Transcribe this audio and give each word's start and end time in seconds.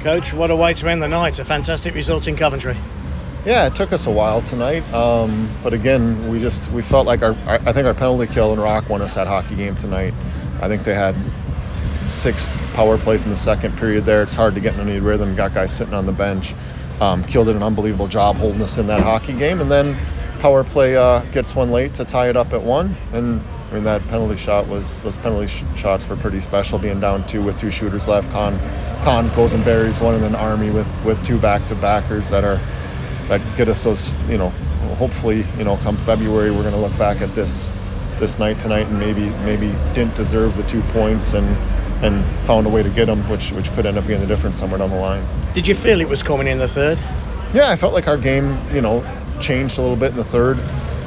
Coach, 0.00 0.32
what 0.32 0.50
a 0.50 0.56
way 0.56 0.74
to 0.74 0.88
end 0.88 1.02
the 1.02 1.08
night. 1.08 1.38
A 1.38 1.44
fantastic 1.44 1.94
result 1.94 2.28
in 2.28 2.36
Coventry. 2.36 2.76
Yeah, 3.44 3.66
it 3.66 3.74
took 3.74 3.92
us 3.92 4.06
a 4.06 4.10
while 4.10 4.42
tonight, 4.42 4.82
um, 4.92 5.48
but 5.62 5.72
again, 5.72 6.28
we 6.28 6.40
just 6.40 6.70
we 6.72 6.82
felt 6.82 7.06
like 7.06 7.22
our, 7.22 7.34
our 7.46 7.54
I 7.66 7.72
think 7.72 7.86
our 7.86 7.94
penalty 7.94 8.32
kill 8.32 8.52
and 8.52 8.60
Rock 8.60 8.88
won 8.90 9.00
us 9.00 9.14
that 9.14 9.26
hockey 9.26 9.54
game 9.54 9.76
tonight. 9.76 10.12
I 10.60 10.68
think 10.68 10.82
they 10.82 10.94
had 10.94 11.14
six 12.04 12.46
power 12.74 12.98
plays 12.98 13.24
in 13.24 13.30
the 13.30 13.36
second 13.36 13.76
period 13.78 14.04
there. 14.04 14.22
It's 14.22 14.34
hard 14.34 14.54
to 14.54 14.60
get 14.60 14.74
in 14.74 14.80
any 14.80 15.00
rhythm. 15.00 15.34
Got 15.34 15.54
guys 15.54 15.74
sitting 15.74 15.94
on 15.94 16.06
the 16.06 16.12
bench. 16.12 16.54
Um, 17.00 17.24
Kill 17.24 17.44
did 17.44 17.56
an 17.56 17.62
unbelievable 17.62 18.08
job 18.08 18.36
holding 18.36 18.60
us 18.60 18.78
in 18.78 18.86
that 18.88 19.00
hockey 19.00 19.32
game, 19.32 19.60
and 19.60 19.70
then 19.70 19.96
power 20.40 20.64
play 20.64 20.96
uh, 20.96 21.20
gets 21.32 21.54
one 21.54 21.70
late 21.70 21.94
to 21.94 22.04
tie 22.04 22.28
it 22.28 22.36
up 22.36 22.52
at 22.52 22.62
one. 22.62 22.96
And 23.12 23.40
I 23.70 23.74
mean 23.74 23.84
that 23.84 24.06
penalty 24.08 24.36
shot 24.36 24.66
was 24.66 25.00
those 25.02 25.18
penalty 25.18 25.46
sh- 25.46 25.64
shots 25.76 26.08
were 26.08 26.16
pretty 26.16 26.40
special. 26.40 26.78
Being 26.78 27.00
down 27.00 27.26
two 27.26 27.42
with 27.42 27.58
two 27.58 27.70
shooters 27.70 28.08
left, 28.08 28.30
Con 28.32 28.58
Cons 29.02 29.32
goes 29.32 29.52
and 29.52 29.64
buries 29.64 30.00
one, 30.00 30.14
and 30.14 30.22
then 30.22 30.34
Army 30.34 30.70
with 30.70 30.86
with 31.04 31.22
two 31.24 31.38
back 31.38 31.66
to 31.68 31.74
backers 31.74 32.30
that 32.30 32.44
are 32.44 32.58
that 33.28 33.40
get 33.56 33.68
us 33.68 33.84
those 33.84 34.14
you 34.28 34.38
know 34.38 34.48
hopefully 34.96 35.44
you 35.58 35.64
know 35.64 35.76
come 35.78 35.96
February 35.98 36.50
we're 36.50 36.62
going 36.62 36.74
to 36.74 36.80
look 36.80 36.96
back 36.96 37.20
at 37.20 37.34
this 37.34 37.70
this 38.18 38.38
night 38.38 38.58
tonight 38.58 38.86
and 38.86 38.98
maybe 38.98 39.28
maybe 39.44 39.68
didn't 39.94 40.14
deserve 40.14 40.56
the 40.56 40.62
two 40.64 40.80
points 40.92 41.34
and 41.34 41.46
and 42.02 42.24
found 42.46 42.66
a 42.66 42.70
way 42.70 42.82
to 42.82 42.90
get 42.90 43.06
them, 43.06 43.18
which 43.28 43.52
which 43.52 43.70
could 43.72 43.84
end 43.84 43.98
up 43.98 44.06
being 44.06 44.20
the 44.20 44.26
difference 44.26 44.56
somewhere 44.56 44.78
down 44.78 44.90
the 44.90 44.96
line. 44.96 45.24
Did 45.54 45.68
you 45.68 45.74
feel 45.74 46.00
it 46.00 46.08
was 46.08 46.22
coming 46.22 46.46
in 46.46 46.58
the 46.58 46.68
third? 46.68 46.98
Yeah, 47.52 47.70
I 47.70 47.76
felt 47.76 47.92
like 47.92 48.08
our 48.08 48.16
game, 48.18 48.58
you 48.72 48.80
know, 48.80 49.04
changed 49.40 49.78
a 49.78 49.82
little 49.82 49.96
bit 49.96 50.10
in 50.12 50.16
the 50.16 50.24
third. 50.24 50.58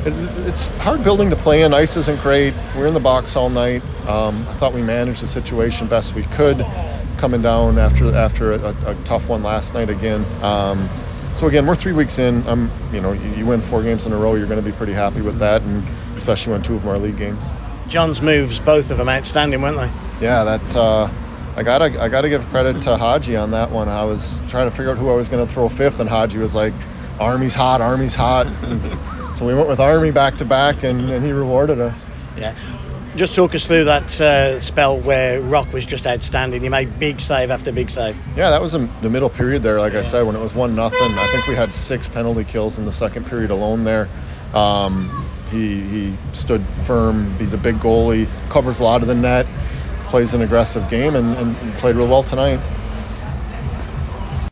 It, 0.05 0.13
it's 0.47 0.69
hard 0.77 1.03
building 1.03 1.29
to 1.29 1.35
play 1.35 1.61
in. 1.61 1.73
Ice 1.73 1.95
isn't 1.95 2.19
great. 2.21 2.53
We're 2.75 2.87
in 2.87 2.93
the 2.93 2.99
box 2.99 3.35
all 3.35 3.49
night. 3.49 3.83
Um, 4.07 4.45
I 4.49 4.53
thought 4.55 4.73
we 4.73 4.81
managed 4.81 5.21
the 5.21 5.27
situation 5.27 5.87
best 5.87 6.15
we 6.15 6.23
could, 6.23 6.65
coming 7.17 7.41
down 7.41 7.77
after 7.77 8.13
after 8.15 8.53
a, 8.53 8.75
a 8.87 8.95
tough 9.03 9.29
one 9.29 9.43
last 9.43 9.73
night 9.73 9.89
again. 9.89 10.25
Um, 10.43 10.89
so 11.35 11.47
again, 11.47 11.65
we're 11.65 11.75
three 11.75 11.93
weeks 11.93 12.19
in. 12.19 12.45
I'm, 12.47 12.71
you 12.91 12.99
know, 12.99 13.13
you, 13.13 13.29
you 13.31 13.45
win 13.45 13.61
four 13.61 13.83
games 13.83 14.05
in 14.05 14.11
a 14.11 14.17
row, 14.17 14.35
you're 14.35 14.47
going 14.47 14.63
to 14.63 14.67
be 14.67 14.75
pretty 14.75 14.93
happy 14.93 15.21
with 15.21 15.37
that, 15.39 15.61
and 15.61 15.87
especially 16.15 16.53
when 16.53 16.63
two 16.63 16.75
of 16.75 16.81
them 16.81 16.91
are 16.91 16.97
league 16.97 17.17
games. 17.17 17.43
John's 17.87 18.21
moves, 18.21 18.59
both 18.59 18.89
of 18.89 18.97
them 18.97 19.09
outstanding, 19.09 19.61
weren't 19.61 19.77
they? 19.77 20.25
Yeah, 20.25 20.43
that 20.43 20.75
uh, 20.75 21.09
I 21.55 21.63
gotta 21.63 22.01
I 22.01 22.09
gotta 22.09 22.29
give 22.29 22.43
credit 22.47 22.81
to 22.83 22.97
Haji 22.97 23.35
on 23.35 23.51
that 23.51 23.69
one. 23.69 23.89
I 23.89 24.03
was 24.05 24.41
trying 24.47 24.69
to 24.69 24.75
figure 24.75 24.91
out 24.91 24.97
who 24.97 25.09
I 25.11 25.15
was 25.15 25.29
going 25.29 25.45
to 25.45 25.53
throw 25.53 25.69
fifth, 25.69 25.99
and 25.99 26.09
Haji 26.09 26.37
was 26.37 26.55
like, 26.55 26.73
"Army's 27.19 27.53
hot, 27.53 27.81
Army's 27.81 28.15
hot." 28.15 28.47
so 29.35 29.45
we 29.45 29.53
went 29.53 29.67
with 29.67 29.79
Army 29.79 30.11
back 30.11 30.37
to 30.37 30.45
back, 30.45 30.83
and, 30.83 31.09
and 31.09 31.23
he 31.23 31.31
rewarded 31.31 31.79
us. 31.79 32.09
Yeah. 32.37 32.55
Just 33.15 33.35
talk 33.35 33.53
us 33.53 33.67
through 33.67 33.85
that 33.85 34.21
uh, 34.21 34.59
spell 34.61 34.97
where 34.97 35.41
Rock 35.41 35.73
was 35.73 35.85
just 35.85 36.07
outstanding. 36.07 36.61
He 36.61 36.69
made 36.69 36.97
big 36.97 37.19
save 37.19 37.51
after 37.51 37.71
big 37.71 37.89
save. 37.89 38.17
Yeah, 38.37 38.49
that 38.51 38.61
was 38.61 38.73
in 38.73 38.89
the 39.01 39.09
middle 39.09 39.29
period 39.29 39.63
there. 39.63 39.79
Like 39.79 39.95
I 39.95 40.01
said, 40.01 40.25
when 40.25 40.35
it 40.35 40.41
was 40.41 40.55
one 40.55 40.75
nothing, 40.75 40.99
I 41.01 41.27
think 41.27 41.47
we 41.47 41.55
had 41.55 41.73
six 41.73 42.07
penalty 42.07 42.45
kills 42.45 42.77
in 42.77 42.85
the 42.85 42.91
second 42.91 43.25
period 43.25 43.51
alone 43.51 43.83
there. 43.83 44.07
Um, 44.53 45.27
he 45.49 45.81
he 45.81 46.15
stood 46.31 46.61
firm. 46.83 47.37
He's 47.37 47.51
a 47.51 47.57
big 47.57 47.75
goalie, 47.75 48.29
covers 48.49 48.79
a 48.79 48.83
lot 48.85 49.01
of 49.01 49.09
the 49.09 49.15
net, 49.15 49.45
plays 50.07 50.33
an 50.33 50.41
aggressive 50.41 50.89
game, 50.89 51.15
and, 51.15 51.35
and 51.37 51.55
played 51.75 51.97
real 51.97 52.07
well 52.07 52.23
tonight. 52.23 52.61